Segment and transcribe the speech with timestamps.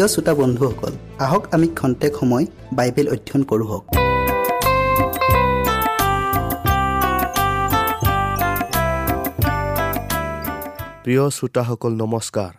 [0.00, 0.92] প্ৰিয় শ্ৰোতা বন্ধুসকল
[1.24, 2.44] আহক আমি খন্তেক সময়
[2.78, 3.68] বাইবেল অধ্যয়ন কৰোঁ
[11.04, 12.52] প্ৰিয় শ্ৰোতাসকল নমস্কাৰ।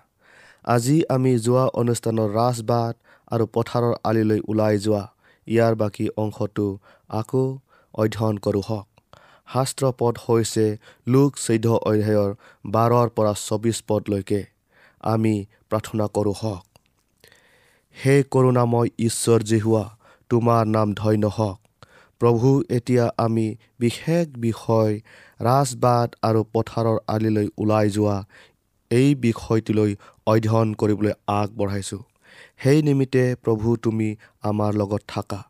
[0.75, 2.95] আজি আমি যোৱা অনুষ্ঠানৰ ৰাজবাট
[3.33, 5.03] আৰু পথাৰৰ আলিলৈ ওলাই যোৱা
[5.47, 6.67] ইয়াৰ বাকী অংশটো
[7.19, 7.45] আকৌ
[7.93, 8.88] অধ্যয়ন কৰোঁ হওক।
[9.53, 10.65] শাস্ত্ৰ পদ হৈছে
[11.13, 12.31] লোক চৈধ্য অধ্যায়ৰ
[12.75, 14.41] বাৰৰ পৰা চৌবিছ পদলৈকে।
[15.13, 15.33] আমি
[15.69, 16.70] প্ৰাৰ্থনা কৰোঁ হওক।
[17.95, 19.83] হে কৰোণাময় ঈশ্বৰ জিহুৱা
[20.29, 21.57] তোমাৰ নাম ধন্য হওক।
[22.21, 23.47] প্ৰভু এতিয়া আমি
[23.79, 24.93] বিশেষ বিষয়
[25.41, 28.17] ৰাজবাট আৰু পথাৰৰ আলিলৈ ওলাই যোৱা
[28.91, 29.91] এই বিষয়টোলৈ
[30.27, 32.03] অধ্যয়ন কৰিবলৈ আগবঢ়াইছোঁ।
[32.63, 34.09] সেই নিমিত্তে প্ৰভু তুমি
[34.41, 35.41] আমাৰ লগত থাকা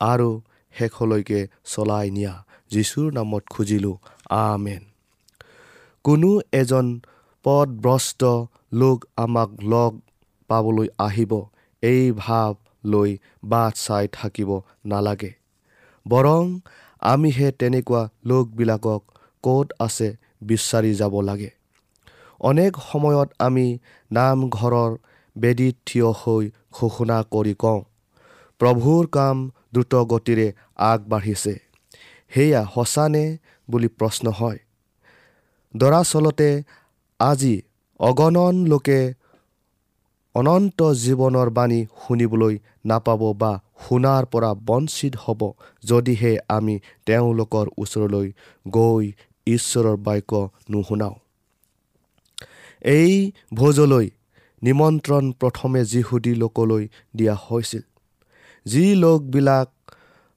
[0.00, 0.28] আৰু
[0.74, 2.34] শেষলৈকে চলাই নিয়া।
[2.70, 3.96] যীশুৰ নামত খুজিলোঁ
[4.30, 4.82] আমেন।
[6.04, 6.86] কোনো এজন
[7.44, 8.20] পদভ্ৰষ্ট
[8.72, 10.00] লোক আমাক লগ
[10.50, 11.32] পাবলৈ আহিব
[11.86, 12.52] এই ভাৱ
[12.84, 13.10] লৈ
[13.44, 14.50] বাট চাই থাকিব
[14.86, 15.32] নালাগে।
[16.06, 16.44] বৰং
[17.02, 19.02] আমিহে তেনেকুৱা লোকবিলাকক
[19.44, 20.08] ক'ত আছে
[20.42, 21.50] বিচাৰি যাব লাগে।
[22.40, 23.66] অনেক সময়ত আমি
[24.10, 24.92] নামঘৰৰ
[25.36, 27.80] বেদীত থিয় হৈ ঘোষণা কৰি কওঁ
[28.60, 29.36] প্ৰভুৰ কাম
[29.74, 30.48] দ্ৰুত গতিৰে
[30.90, 31.54] আগবাঢ়িছে।
[32.32, 33.24] সেয়া সঁচানে
[33.68, 34.58] বুলি প্ৰশ্ন হয়?
[35.74, 36.50] দৰাচলতে
[37.20, 37.54] আজি
[38.00, 39.00] অগণন লোকে
[40.36, 42.54] অনন্ত জীৱনৰ বাণী শুনিবলৈ
[42.84, 43.52] নাপাব বা
[43.84, 45.40] শুনাৰ পৰা বঞ্চিত হ'ব
[45.84, 46.74] যদিহে আমি
[47.06, 48.26] তেওঁলোকৰ ওচৰলৈ
[48.66, 49.04] গৈ
[49.46, 50.32] ঈশ্বৰৰ বাক্য
[50.70, 51.16] নুশুনাওঁ।
[52.82, 53.12] এই
[53.54, 54.06] ভোজলৈ
[54.62, 56.84] নিমন্ত্ৰণ প্ৰথমে যিহুদী লোকলৈ
[57.14, 57.82] দিয়া হৈছিল।
[58.66, 59.68] যি লোকবিলাক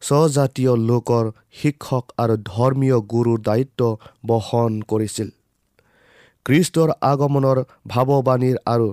[0.02, 3.82] স্বজাতীয় লোকৰ শিক্ষক আৰু ধৰ্মীয় গুৰুৰ দায়িত্ব
[4.26, 5.30] বহন কৰিছিল।
[6.46, 7.58] খ্ৰীষ্টৰ আগমনৰ
[7.88, 8.88] ভাৱবাণীৰ আৰু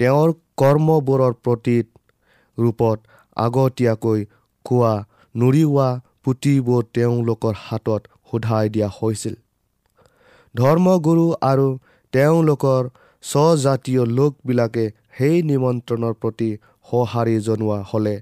[0.00, 1.76] তেওঁৰ কৰ্মবোৰৰ প্ৰতি
[2.58, 2.98] ৰূপত
[3.36, 4.20] আগতীয়াকৈ
[4.64, 4.92] কোৱা
[5.34, 5.88] নুৰিওৱা
[6.24, 9.34] পুথিবোৰ তেওঁলোকৰ হাতত সোধাই দিয়া হৈছিল।
[10.54, 11.68] ধৰ্মগুৰু আৰু
[12.12, 12.88] তেওঁলোকৰ
[13.24, 14.84] স্বজাতীয় লোকবিলাকে
[15.18, 16.50] সেই নিমন্ত্ৰণৰ প্ৰতি
[16.88, 18.14] সঁহাৰি জনোৱা হ'লে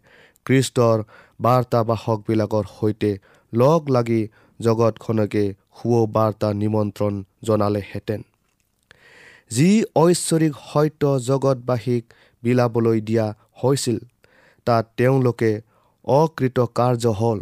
[0.46, 0.98] খ্ৰীষ্টৰ
[1.40, 3.12] বাৰ্তাবাসকবিলাকৰ সৈতে
[3.52, 4.20] লগ লাগি
[4.60, 5.44] জগতখনকে
[5.76, 8.27] সুবাৰ্তা নিমন্ত্ৰণ জনালেহেঁতেন।
[9.50, 12.02] যি ঐশ্বৰিক সত্য জগতবাসীক
[12.42, 13.26] বিলাবলৈ দিয়া
[13.62, 13.98] হৈছিল
[14.66, 15.50] তাত তেওঁলোকে
[16.04, 17.40] অকৃতকাৰ্য হ'ল।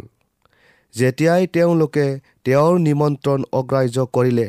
[0.93, 2.05] যেতিয়াই তেওঁলোকে
[2.45, 4.47] তেওঁৰ নিমন্ত্ৰণ অগ্ৰাহ্য কৰিলে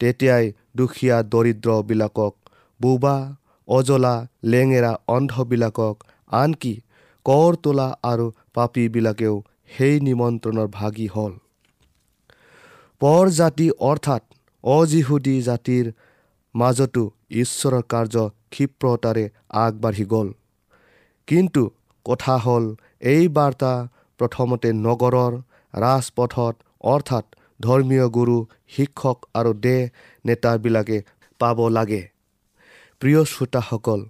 [0.00, 0.44] তেতিয়াই
[0.76, 2.34] দুখীয়া দৰিদ্ৰবিলাকক
[2.80, 3.16] বোবা
[3.68, 4.14] অজলা
[4.52, 5.96] লেঙেৰা অন্ধবিলাকক
[6.32, 6.74] আনকি
[7.26, 9.34] কৰ তোলা আৰু পাপীবিলাকেও
[9.74, 11.32] সেই নিমন্ত্ৰণৰ ভাগী হ'ল।
[13.00, 14.22] পৰ জাতি অৰ্থাৎ
[14.64, 15.84] অজিহুদী জাতিৰ
[16.54, 17.04] মাজতো
[17.42, 18.14] ঈশ্বৰৰ কাৰ্য
[18.52, 19.24] ক্ষিপ্ৰতাৰে
[19.62, 20.28] আগবাঢ়ি গ'ল।
[21.28, 21.62] কিন্তু
[22.06, 22.64] কথা হ'ল
[23.12, 23.72] এই বাৰ্তা
[24.20, 25.32] প্ৰথমতে নগৰৰ
[25.74, 26.54] ৰাজপথত
[26.84, 27.24] অৰ্থাৎ
[27.60, 28.36] ধৰ্মীয় গুৰু
[28.68, 29.80] শিক্ষক আৰু দেহ
[30.24, 30.98] নেতাবিলাকে
[31.40, 32.02] পাব লাগে।
[33.00, 34.00] প্ৰিয় শ্ৰোতাসকল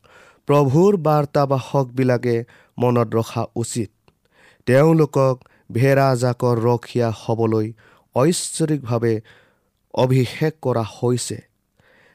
[0.49, 2.37] প্ৰভুৰ বাৰ্তাবাসকবিলাকে
[2.79, 3.91] মনত ৰখা উচিত।
[4.67, 5.35] তেওঁলোকক
[5.73, 7.67] ভেড়া জাকৰ ৰখীয়া হ'বলৈ
[8.17, 9.15] ঐশ্বৰিকভাৱে
[9.95, 11.39] অভিষেক কৰা হৈছে।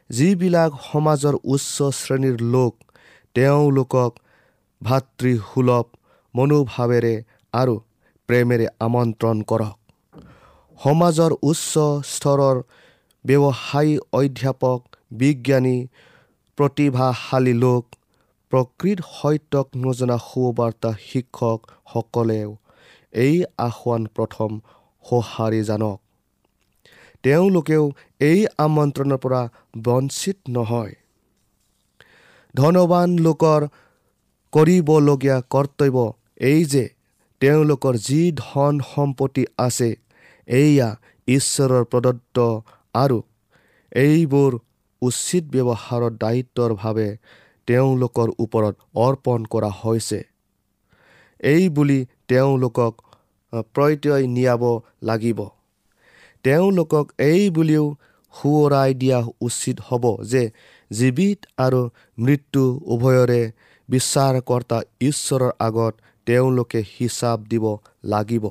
[0.09, 2.73] যিবিলাক সমাজৰ উচ্চ শ্ৰেণীৰ লোক
[3.35, 4.11] তেওঁলোকক
[4.81, 5.85] ভাতৃসুলভ
[6.35, 7.15] মনোভাৱেৰে
[7.53, 7.75] আৰু
[8.29, 9.77] প্ৰেমেৰে আমন্ত্ৰণ কৰক।
[10.79, 11.73] সমাজৰ উচ্চ
[12.11, 12.57] স্তৰৰ
[13.25, 14.79] ব্যৱসায়ী অধ্যাপক
[15.21, 15.77] বিজ্ঞানী
[16.57, 17.83] প্ৰতিভাশালী লোক
[18.51, 22.49] প্ৰকৃত সত্যক নজনা সুবাৰ্তা শিক্ষকসকলেও
[23.13, 23.35] এই
[23.67, 24.51] আসোৱান প্ৰথম
[25.05, 25.99] সঁহাৰি জানক।
[27.23, 27.83] তেওঁলোকেও
[28.21, 29.41] এই আমন্ত্ৰণৰ পৰা
[29.83, 30.93] বঞ্চিত নহয়।
[32.55, 33.61] ধনবান লোকৰ
[34.53, 35.97] কৰিবলগীয়া কৰ্তব্য
[36.49, 36.85] এই যে
[37.41, 39.89] তেওঁলোকৰ যি ধন সম্পত্তি আছে
[40.47, 40.89] এয়া
[41.27, 42.37] ঈশ্বৰৰ প্ৰদত্ত
[42.95, 43.19] আৰু
[43.91, 44.51] এইবোৰ
[45.01, 47.09] উচিত ব্যৱহাৰৰ দায়িত্বৰ ভাৱে
[47.67, 50.19] তেওঁলোকৰ ওপৰত অৰ্পণ কৰা হৈছে।
[51.43, 52.93] এই বুলি তেওঁলোকক
[53.73, 54.63] প্ৰত্যয় নিয়াব
[55.01, 55.39] লাগিব।
[56.45, 57.85] তেওঁলোকক এই বুলিও
[58.33, 60.43] সোঁৱৰাই দিয়া উচিত হ'ব যে
[60.91, 61.81] জীৱিত আৰু
[62.17, 63.41] মৃত্যু উভয়ৰে
[63.89, 65.93] বিচাৰকৰ্তা ঈশ্বৰৰ আগত
[66.27, 67.65] তেওঁলোকে হিচাপ দিব
[68.03, 68.45] লাগিব।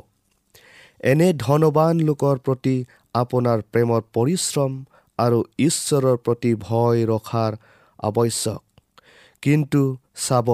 [1.03, 2.77] এনে ধনবান লোকৰ প্ৰতি
[3.15, 4.73] আপোনাৰ প্ৰেমৰ পৰিশ্ৰম
[5.19, 7.53] আৰু ঈশ্বৰৰ প্ৰতি ভয় ৰখাৰ
[7.99, 8.63] আৱশ্যক।
[9.43, 9.83] কিন্তু
[10.27, 10.49] চাব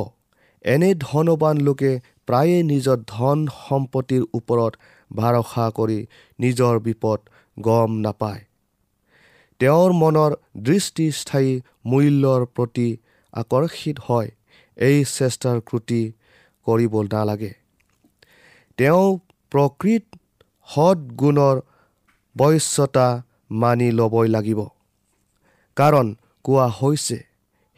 [0.65, 1.93] এনে ধনবান লোকে
[2.27, 4.73] প্ৰায়ে নিজৰ ধন সম্পত্তিৰ ওপৰত
[5.13, 6.07] ভৰসা কৰি
[6.41, 7.19] নিজৰ বিপদ
[7.61, 8.45] গম নাপায়।
[9.61, 12.97] তেওঁৰ মনৰ দৃষ্টিস্থায়ী মূল্যৰ প্ৰতি
[13.33, 14.31] আকৰ্ষিত হয়
[14.77, 16.13] এই চেষ্টাৰ ক্ৰুটি
[16.67, 17.53] কৰিব নালাগে।
[18.79, 19.19] তেওঁ
[19.51, 20.05] প্ৰকৃত
[20.69, 21.61] সৎগুণৰ
[22.37, 24.61] বশ্যতা মানি ল'বই লাগিব।
[25.77, 27.19] কাৰণ কোৱা হৈছে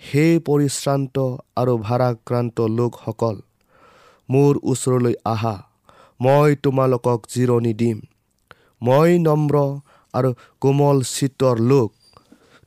[0.00, 1.16] সেই পৰিশ্ৰান্ত
[1.56, 3.36] আৰু ভাৰাক্ৰান্ত লোকসকল
[4.30, 5.56] মোৰ ওচৰলৈ আহা।
[6.20, 7.98] মই তোমালোকক জিৰণি দিম।
[8.82, 9.56] মই নম্ৰ
[10.14, 10.30] আৰু
[10.60, 11.88] কোমল চিত্ৰৰ লোক।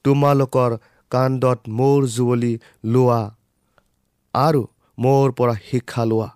[0.05, 0.71] তোমালোকৰ
[1.11, 2.53] কাণ্ডত মোৰ জুৱলি
[2.85, 3.21] লোৱা
[4.33, 4.61] আৰু
[4.97, 6.29] মোৰ পৰা শিক্ষা লোৱা।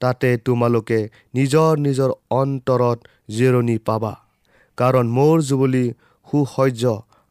[0.00, 0.98] তাতে তোমালোকে
[1.34, 2.98] নিজৰ নিজৰ অন্তৰত
[3.36, 4.12] জিৰণি পাবা
[4.78, 5.84] কাৰণ মোৰ জুৱলি
[6.26, 6.82] সুসহ্য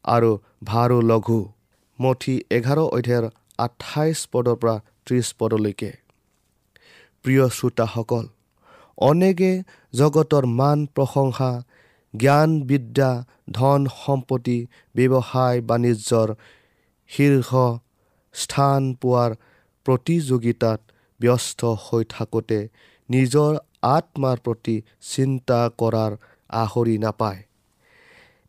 [0.06, 0.32] আৰু
[0.64, 1.40] ভাৰো লঘু।
[2.00, 3.26] মঠি এঘাৰ অধ্যায়ৰ
[3.60, 4.76] আঠাইছ পদৰ পৰা
[5.06, 5.92] ত্ৰিছ পদলৈকে।
[7.26, 8.26] প্ৰিয় শ্ৰোতাসকল
[8.98, 9.52] অনেকে
[9.94, 11.52] জগতৰ মান প্ৰশংসা
[12.14, 13.12] জ্ঞান বিদ্যা
[13.52, 14.58] ধন সম্পত্তি
[14.96, 16.30] ব্যৱসায় বাণিজ্যৰ
[17.10, 17.52] শীৰ্ষ
[18.36, 19.32] স্থান পোৱাৰ
[19.86, 20.80] প্ৰতিযোগিতাত
[21.20, 22.60] ব্যস্ত হৈ থাকোঁতে
[23.10, 23.52] নিজৰ
[23.88, 24.76] আত্মাৰ প্ৰতি
[25.12, 26.12] চিন্তা কৰাৰ
[26.50, 27.40] আহৰি নাপায়।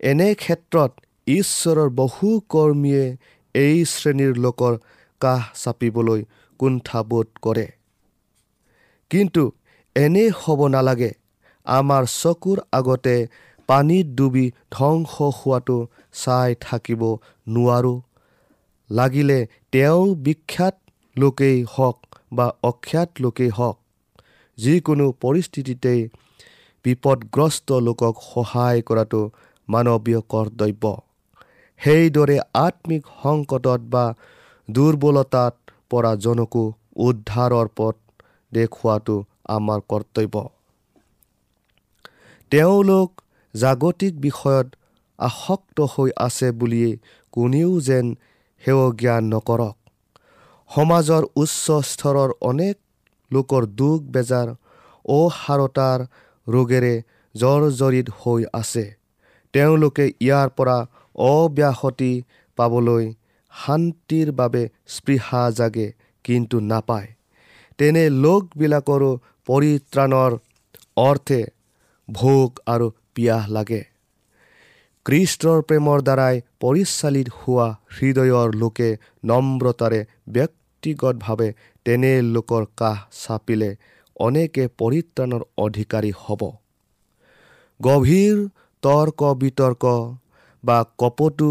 [0.00, 0.92] এনে ক্ষেত্ৰত
[1.26, 3.04] ঈশ্বৰৰ বহু কৰ্মীয়ে
[3.54, 4.74] এই শ্ৰেণীৰ লোকৰ
[5.20, 6.20] কাষ চাপিবলৈ
[6.60, 7.66] কুণ্ঠাবোধ কৰে।
[9.10, 9.44] কিন্তু
[9.96, 11.10] এনে হ'ব নালাগে।
[11.66, 13.16] আমাৰ চকুৰ আগতে
[13.68, 15.78] পানীত ডুবি ধ্বংস হোৱাটো
[16.14, 17.02] চাই থাকিব
[17.46, 17.98] নোৱাৰোঁ।
[18.90, 19.38] লাগিলে
[19.72, 20.76] তেওঁ বিখ্যাত
[21.16, 21.98] লোকেই হওক
[22.32, 23.76] বা অখ্যাত লোকেই হওক
[24.58, 26.00] যিকোনো পৰিস্থিতিতেই
[26.84, 29.20] বিপদগ্ৰস্ত লোকক সহায় কৰাটো
[29.68, 30.84] মানৱীয় কৰ্তব্য।
[31.80, 34.04] সেইদৰে আত্মিক সংকটত বা
[34.68, 35.54] দুৰ্বলতাত
[35.90, 36.64] পৰা জনকো
[37.06, 37.96] উদ্ধাৰৰ পথ
[38.52, 39.16] দেখুওৱাটো
[39.48, 40.34] আমাৰ কৰ্তব্য।
[42.52, 43.10] তেওঁলোক
[43.54, 44.66] জাগতিক বিষয়ত
[45.18, 46.94] আসক্ত হৈ আছে বুলিয়েই
[47.32, 48.06] কোনেও যেন
[48.62, 49.76] সেৱ জ্ঞান নকৰক।
[50.70, 52.76] সমাজৰ উচ্চ স্তৰৰ অনেক
[53.30, 54.48] লোকৰ দুখ বেজাৰ
[55.04, 56.00] অসাৰতাৰ
[56.46, 56.94] ৰোগেৰে
[57.34, 58.84] জৰ্জৰিত হৈ আছে।
[59.54, 60.78] তেওঁলোকে ইয়াৰ পৰা
[61.28, 62.12] অব্যাহতি
[62.58, 63.04] পাবলৈ
[63.52, 64.62] শান্তিৰ বাবে
[64.94, 65.88] স্পৃহা জাগে
[66.24, 67.08] কিন্তু নাপায়।
[67.78, 69.10] তেনে লোকবিলাকৰো
[69.48, 70.32] পৰিত্ৰাণৰ
[71.02, 71.40] অৰ্থে
[72.08, 73.82] ভোগ আৰু পিয়াহ লাগে।
[75.06, 78.88] কৃষ্টৰ প্ৰেমৰ দ্বাৰাই পৰিচালিত হোৱা হৃদয়ৰ লোকে
[79.24, 80.00] নম্ৰতাৰে
[80.34, 81.48] ব্যক্তিগতভাৱে
[81.86, 83.70] তেনে লোকৰ কাষ চাপিলে
[84.16, 86.42] অনেকে পৰিত্ৰাণৰ অধিকাৰী হ'ব।
[87.80, 88.36] গভীৰ
[88.82, 89.84] তৰ্ক বিতৰ্ক
[90.64, 91.50] বা কপটু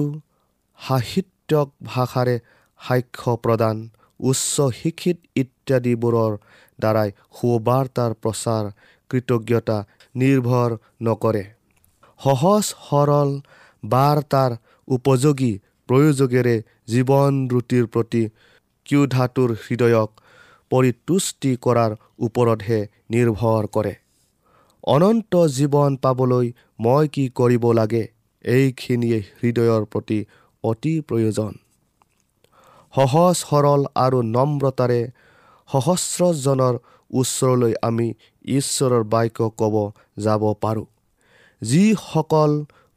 [0.80, 2.36] সাহিত্যক ভাষাৰে
[2.80, 3.76] সাক্ষ্য প্ৰদান
[4.20, 6.34] উচ্চ শিক্ষিত ইত্যাদিবোৰৰ
[6.80, 8.64] দ্বাৰাই সুবাৰ্তাৰ প্ৰচাৰ
[9.10, 9.78] কৃতজ্ঞতা
[10.16, 11.44] নিৰ্ভৰ নকৰে।
[12.20, 13.30] সহজ সৰল
[13.84, 14.52] বাৰ্তাৰ
[14.88, 15.54] উপযোগী
[15.90, 16.56] প্ৰয়োজকেৰে
[16.88, 18.24] জীৱন ৰুটিৰ প্ৰতি
[18.86, 20.10] ক্যুধাতুৰ হৃদয়ক
[20.72, 22.80] পৰিতুষ্টি কৰাৰ ওপৰতহে
[23.10, 23.94] নিৰ্ভৰ কৰে।
[24.88, 28.04] অনন্ত জীৱন পাবলৈ মই কি কৰিব লাগে?
[28.46, 30.20] এইখিনিয়ে হৃদয়ৰ প্ৰতি
[30.64, 31.52] অতি প্ৰয়োজন।
[32.94, 35.02] সহজ সৰল আৰু নম্ৰতাৰে
[35.70, 36.76] সহস্ৰজনৰ
[37.12, 38.08] ওচৰলৈ আমি
[38.52, 39.76] ঈশ্বৰৰ বাক্য ক'ব
[40.26, 40.88] যাব পাৰোঁ।
[41.62, 42.52] যিসকল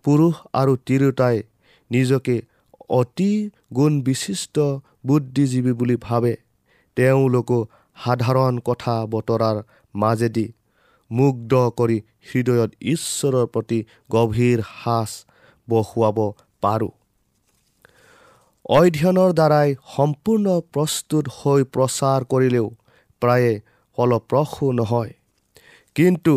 [0.05, 1.37] পুৰুষ আৰু তিৰোতাই
[1.91, 2.37] নিজকে
[2.99, 3.33] অতি
[3.75, 4.57] গুণ বিশিষ্ট
[5.07, 6.33] বুদ্ধিজীৱী বুলি ভাবে
[6.97, 7.59] তেওঁলোকো
[7.97, 9.57] সাধাৰণ কথা বতৰাৰ
[9.95, 10.47] মাজেদি
[11.11, 11.99] মুগ্ধ কৰি
[12.29, 13.79] হৃদয়ত ঈশ্বৰৰ প্ৰতি
[14.11, 15.11] গভীৰ সাজ
[15.69, 16.19] বহুৱাব
[16.62, 16.93] পাৰোঁ।
[18.71, 22.67] অধ্যয়নৰ দ্বাৰাই সম্পূৰ্ণ প্ৰস্তুত হৈ প্ৰচাৰ কৰিলেও
[23.23, 23.53] প্ৰায়ে
[23.99, 25.12] ফলপ্ৰসূ নহয়।
[25.97, 26.35] কিন্তু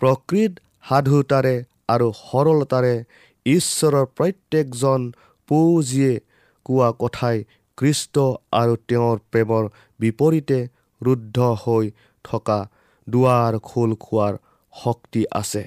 [0.00, 0.52] প্ৰকৃত
[0.84, 1.54] সাধুতাৰে
[1.94, 2.94] আৰু সৰলতাৰে
[3.46, 5.00] ঈশ্বৰৰ প্ৰত্যেকজন
[5.48, 6.12] পৌজীয়ে
[6.66, 7.38] কোৱা কথাই
[7.78, 8.14] কৃষ্ট
[8.62, 9.64] আৰু তেওঁৰ প্ৰেমৰ
[10.00, 10.58] বিপৰীতে
[11.00, 11.86] ৰুদ্ধ হৈ
[12.24, 12.58] থকা
[13.06, 14.34] দুৱাৰ খোল খোৱাৰ
[14.72, 15.64] শক্তি আছে।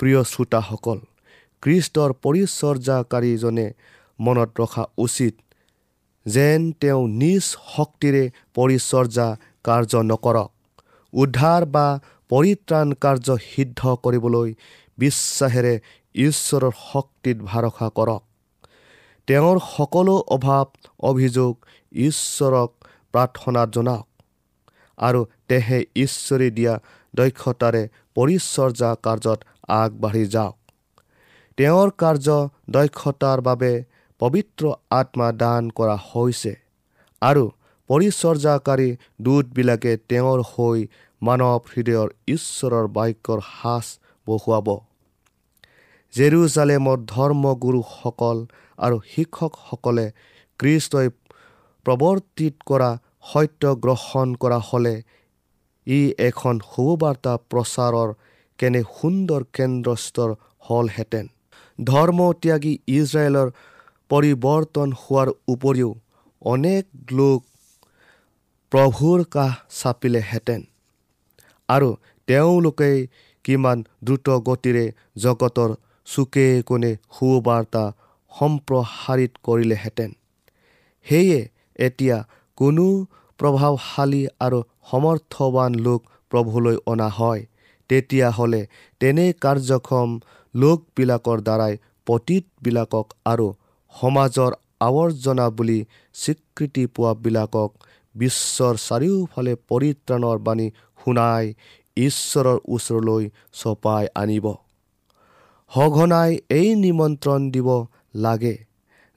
[0.00, 0.98] প্ৰিয় শ্ৰোতাসকল
[1.62, 3.68] কৃষ্টৰ পৰিচৰ্যাকাৰীজনে
[4.18, 5.34] মনত ৰখা উচিত
[6.26, 7.42] যেন তেওঁ নিজ
[7.74, 9.28] শক্তিৰে পৰিচৰ্যা
[9.64, 10.50] কাৰ্য নকৰক
[11.12, 11.86] উদ্ধাৰ বা
[12.30, 14.48] পৰিত্ৰাণ কাৰ্য সিদ্ধ কৰিবলৈ
[14.98, 15.74] বিশ্বাসেৰে
[16.14, 18.22] ঈশ্বৰৰ শক্তিত ভৰসা কৰক।
[19.28, 20.66] তেওঁৰ সকলো অভাৱ
[21.10, 21.52] অভিযোগ
[21.92, 22.70] ঈশ্বৰক
[23.12, 24.06] প্ৰাৰ্থনা জনাওক
[24.98, 26.74] আৰু তেহে ঈশ্বৰে দিয়া
[27.14, 27.82] দক্ষতাৰে
[28.16, 29.38] পৰিচৰ্যা কাৰ্যত
[29.76, 30.56] আগবাঢ়ি যাওক।
[31.58, 32.26] তেওঁৰ কাৰ্য
[32.70, 33.72] দক্ষতাৰ বাবে
[34.20, 36.52] পবিত্ৰ আত্মা দান কৰা হৈছে
[37.22, 37.44] আৰু
[37.90, 38.88] পৰিচৰ্যাকাৰী
[39.20, 40.78] দূতবিলাকে তেওঁৰ হৈ
[41.22, 43.86] মানৱ হৃদয়ৰ ঈশ্বৰৰ বাক্যৰ সাজ
[44.26, 44.68] বহুৱাব।
[46.14, 48.38] জেৰুজালেমৰ ধৰ্মগুৰুসকল
[48.78, 50.06] আৰু শিক্ষকসকলে
[50.60, 51.08] কৃষ্টই
[51.86, 52.90] প্ৰৱৰ্তিত কৰা
[53.30, 54.96] সত্য গ্ৰহণ কৰা হ'লে
[55.86, 58.10] ই এখন শুভবাৰ্তা প্ৰচাৰৰ
[58.58, 60.30] কেনে সুন্দৰ কেন্দ্ৰস্তৰ
[60.66, 61.26] হ'লহেঁতেন।
[61.78, 63.48] ধৰ্ম ত্যাগী ইজৰাইলৰ
[64.10, 65.90] পৰিৱৰ্তন হোৱাৰ উপৰিও
[66.42, 67.40] অনেক লোক
[68.72, 70.60] প্ৰভুৰ কাষ চাপিলেহেঁতেন
[71.68, 71.88] আৰু
[72.28, 72.90] তেওঁলোকে
[73.44, 74.84] কিমান দ্ৰুত গতিৰে
[75.24, 75.74] জগতৰ
[76.06, 77.84] চুকে কোণে সুবাৰ্তা
[78.32, 80.10] সম্প্ৰসাৰিত কৰিলেহেঁতেন।
[81.06, 81.40] সেয়ে
[81.78, 82.16] এতিয়া
[82.58, 82.86] কোনো
[83.38, 84.58] প্ৰভাৱশালী আৰু
[84.90, 86.00] সমৰ্থৱান লোক
[86.32, 87.42] প্ৰভুলৈ অনা হয়
[87.90, 88.62] তেতিয়াহ'লে
[89.00, 90.08] তেনে কাৰ্যক্ষম
[90.54, 93.46] লোকবিলাকৰ দ্বাৰাই পতীতবিলাকক আৰু
[93.96, 95.78] সমাজৰ আৱৰ্জনা বুলি
[96.14, 97.70] স্বীকৃতি পোৱাবিলাকক
[98.14, 100.66] বিশ্বৰ চাৰিওফালে পৰিত্ৰাণৰ বাণী
[100.98, 101.44] শুনাই
[101.96, 103.24] ঈশ্বৰৰ ওচৰলৈ
[103.60, 104.46] চপাই আনিব।
[105.70, 107.68] সঘনাই এই নিমন্ত্ৰণ দিব
[108.24, 108.54] লাগে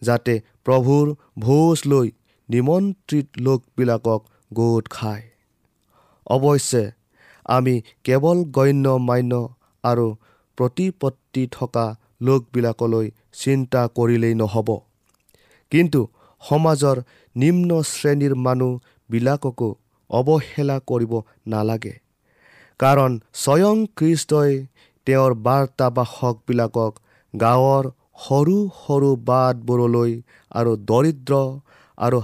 [0.02, 0.34] যাতে
[0.66, 1.06] প্ৰভুৰ
[1.40, 2.08] ভোজ লৈ
[2.50, 4.22] নিমন্ত্ৰিত লোকবিলাকক
[4.52, 5.26] গোট খায়।
[6.28, 6.84] অৱশ্যে
[7.50, 9.34] আমি কেৱল গণ্য মান্য
[9.84, 10.08] আৰু
[10.58, 11.86] প্ৰতিপত্তি থকা
[12.22, 14.70] লোকবিলাকলৈ চিন্তা কৰিলেই নহ'ব।
[15.72, 16.02] কিন্তু
[16.42, 16.98] সমাজৰ
[17.36, 19.70] নিম্ন শ্ৰেণীৰ মানুহবিলাককো
[20.10, 21.14] অৱহেলা কৰিব
[21.48, 21.94] নালাগে।
[22.80, 23.12] কাৰণ
[23.44, 24.52] স্বয়ং খ্ৰীষ্টই
[25.08, 26.94] তেওঁৰ বাৰ্তাবাসকবিলাকক
[27.34, 27.86] গাঁৱৰ
[28.26, 30.12] সৰু সৰু বাটবোৰলৈ
[30.52, 31.34] আৰু দৰিদ্ৰ
[31.98, 32.20] আৰু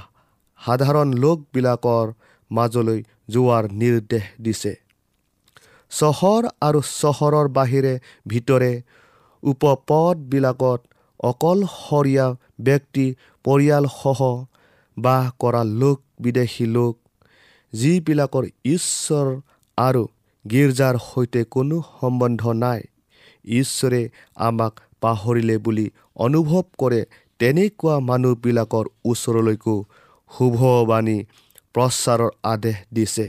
[0.62, 2.08] সাধাৰণ লোকবিলাকৰ
[2.52, 4.74] মাজলৈ যোৱাৰ নিৰ্দেশ দিছে।
[5.92, 7.94] চহৰ আৰু চহৰৰ বাহিৰে
[8.28, 8.72] ভিতৰে
[9.44, 10.80] উপপদবিলাকত
[11.30, 12.26] অকলশৰীয়া
[12.60, 13.06] ব্যক্তি
[13.46, 14.20] পৰিয়ালসহ
[14.98, 16.94] বাস কৰা লোক বিদেশী লোক
[17.74, 19.28] যিবিলাকৰ ঈশ্বৰ
[19.78, 20.04] আৰু
[20.46, 22.82] গীৰ্জাৰ সৈতে কোনো সম্বন্ধ নাই
[23.60, 24.02] ঈশ্বৰে
[24.48, 25.88] আমাক পাহৰিলে বুলি
[26.26, 27.02] অনুভৱ কৰে
[27.40, 29.76] তেনেকুৱা মানুহবিলাকৰ ওচৰলৈকো
[30.32, 31.18] শুভবাণী
[31.76, 33.28] প্ৰচাৰৰ আদেশ দিছে।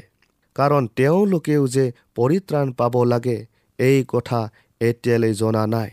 [0.56, 1.85] কাৰণ তেওঁলোকেও যে
[2.16, 3.38] পৰিত্ৰাণ পাব লাগে
[3.78, 4.40] এই কথা
[4.80, 5.90] এতিয়ালৈ জনা নাই।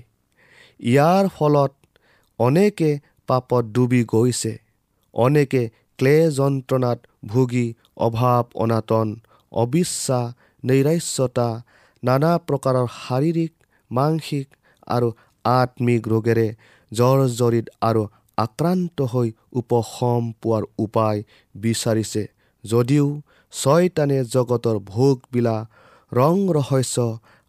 [0.79, 1.71] ইয়াৰ ফলত
[2.43, 2.89] অনেকে
[3.29, 4.53] পাপত ডুবি গৈছে
[5.13, 5.61] অনেকে
[5.99, 7.67] ক্লে যন্ত্ৰণাত ভুগি
[8.05, 9.07] অভাৱ অনাটন
[9.51, 10.25] অবিশ্বাস
[10.63, 11.49] নৈৰাশ্যতা
[12.03, 13.51] নানা প্ৰকাৰৰ শাৰীৰিক
[13.91, 14.47] মানসিক
[14.87, 15.09] আৰু
[15.45, 16.47] আত্মিক ৰোগেৰে
[16.91, 18.03] জৰ্জৰিত আৰু
[18.37, 21.19] আক্ৰান্ত হৈ উপশম পোৱাৰ উপায়
[21.55, 22.23] বিচাৰিছে
[22.63, 23.07] যদিও
[23.53, 25.55] ছয়তানে জগতৰ ভোগবিলা
[26.11, 27.05] ৰং ৰহস্য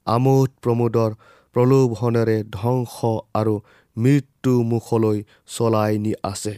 [0.07, 1.11] আমোদ প্ৰমোদৰ
[1.57, 3.55] প্ৰলোভনেৰে ধ্বংস আৰু
[3.97, 6.55] মৃত্যু মুখলৈ চলাই নি আছে।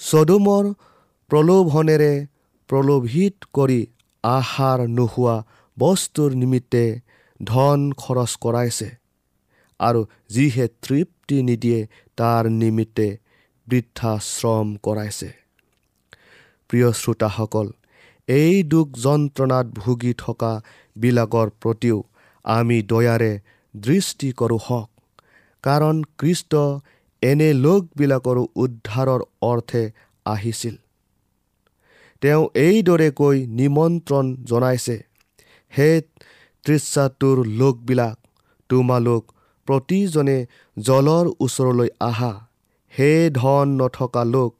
[0.00, 0.64] চদুমৰ
[1.30, 2.12] প্ৰলোভনেৰে
[2.70, 3.80] প্ৰলোভিত কৰি
[4.24, 5.36] আহাৰ নোহোৱা
[5.76, 6.84] বস্তুৰ নিমিত্তে
[7.40, 8.88] ধন খৰচ কৰাইছে
[9.80, 11.80] আৰু যিহে তৃপ্তি নিদিয়ে
[12.18, 13.08] তাৰ নিমিত্তে
[13.68, 15.30] বৃদ্ধাশ্ৰম কৰাইছে।
[16.70, 17.66] প্ৰিয় শ্ৰোতাসকল
[18.28, 20.52] এই দুখ যন্ত্ৰণাত ভুগি থকা
[20.96, 21.98] বিলাকৰ প্ৰতিও
[22.44, 23.32] আমি দয়াৰে
[23.74, 24.88] দৃষ্টি কৰোঁ হওক।
[25.66, 26.52] কাৰণ কৃষ্ট
[27.22, 29.82] এনে লোকবিলাকৰো উদ্ধাৰৰ অৰ্থে
[30.26, 30.76] আহিছিল।
[32.22, 34.96] তেওঁ এইদৰে কৈ নিমন্ত্ৰণ জনাইছে
[35.72, 35.90] হে
[36.64, 38.16] তৃচ্ছাটোৰ লোকবিলাক
[38.70, 39.22] তোমালোক
[39.68, 40.38] প্ৰতিজনে
[40.76, 42.32] জলৰ ওচৰলৈ আহা।
[42.94, 44.52] হে ধন নথকা লোক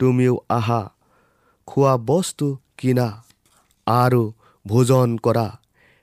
[0.00, 0.82] তুমিও আহা।
[1.68, 2.46] খোৱা বস্তু
[2.78, 3.08] কিনা
[3.86, 4.22] আৰু
[4.66, 5.48] ভোজন কৰা।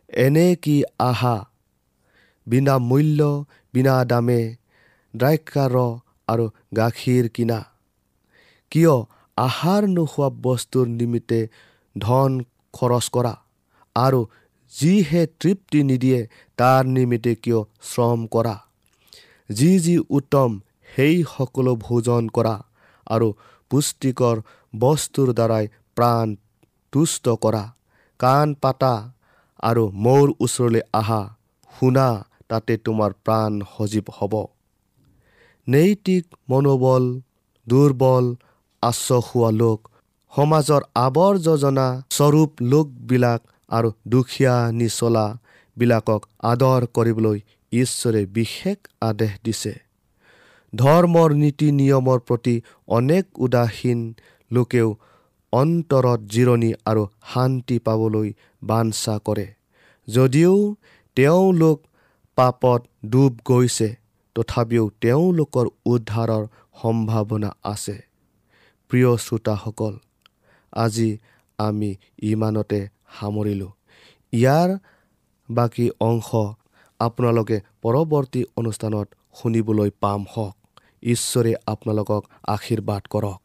[0.10, 1.36] এনে কি আহা?
[2.48, 3.20] বিনামূল্য
[3.76, 4.42] বিনা দামে
[5.14, 5.76] দ্ৰাক্ষাৰ
[6.32, 6.46] আৰু
[6.78, 7.60] গাখীৰ কিনা।
[8.72, 8.94] কিয়
[9.38, 11.40] আহাৰ নোখোৱা বস্তুৰ নিমিত্তে
[11.96, 12.32] ধন
[12.74, 13.34] খৰচ কৰা?
[13.96, 14.20] আৰু
[14.74, 16.20] যিহে তৃপ্তি নিদিয়ে
[16.60, 17.60] তাৰ নিমিত্তে কিয়
[17.90, 18.56] শ্ৰম কৰা?
[19.50, 20.60] যি যি উত্তম
[20.94, 22.56] সেই সকলো ভোজন কৰা
[23.08, 23.28] আৰু
[23.72, 24.36] পুষ্টিকৰ
[24.74, 25.66] বস্তুৰ দ্বাৰাই
[25.98, 26.28] প্ৰাণ
[26.94, 27.64] তুষ্ট কৰা।
[28.20, 28.94] কাণ পাতা
[29.70, 31.22] আৰু মোৰ ওচৰলৈ আহা
[31.74, 32.08] শুনা
[32.50, 34.34] তাতে তোমাৰ প্ৰাণ সজীৱ হ'ব।
[35.68, 37.04] নৈতিক মনোবল
[37.68, 38.26] দুৰ্বল
[38.84, 39.80] আশ্ৰসোৱা লোক
[40.34, 47.38] সমাজৰ আৱৰ্জনা স্বৰূপ লোকবিলাক আৰু দুখীয়া নিচলাবিলাকক আদৰ কৰিবলৈ
[47.72, 49.74] ঈশ্বৰে বিশেষ আদেশ দিছে।
[50.74, 52.56] ধৰ্মৰ নীতি নিয়মৰ প্ৰতি
[52.88, 54.00] অনেক উদাসীন
[54.52, 54.90] লোকেও
[55.54, 57.04] অন্তৰত জিৰণি আৰু
[57.34, 58.30] শান্তি পাবলৈ
[58.64, 59.48] বাঞ্ছা কৰে।
[60.08, 60.76] যদিও
[61.18, 61.78] তেওঁলোক
[62.36, 63.90] পাপত ডুব গৈছে।
[64.36, 66.44] তথাপিও তেওঁলোকৰ উদ্ধাৰৰ
[66.82, 67.96] সম্ভাৱনা আছে।
[68.90, 69.94] প্ৰিয় শ্ৰোতাসকল
[70.74, 71.10] আজি
[71.60, 72.80] আমি ইমানতে
[73.20, 73.72] সামৰিলোঁ।
[74.34, 74.70] ইয়াৰ
[75.50, 76.30] বাকী অংশ
[77.00, 80.56] আপোনালোকে পৰৱৰ্তী অনুষ্ঠানত শুনিবলৈ পাম হওক।
[81.04, 83.45] ঈশ্বৰে আপোনালোকক আশীৰ্বাদ কৰক।